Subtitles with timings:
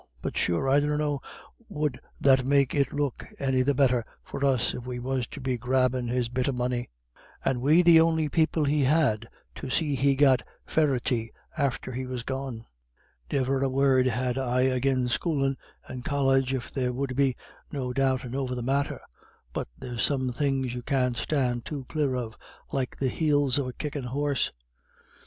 [0.23, 1.21] But sure, I dunno
[1.69, 5.59] would that make it look any the better for us if we was to be
[5.59, 6.89] grabbin' his bit of money,
[7.45, 12.23] and we the on'y people he had to see he got fairity after he was
[12.23, 12.65] gone.
[13.31, 17.35] Ne'er a word have I agin schoolin' and College if there would be
[17.71, 19.01] no doubtin' over the matter;
[19.53, 22.35] but there's some things you can't stand too clear of,
[22.71, 24.51] like the heels of a kickin' horse.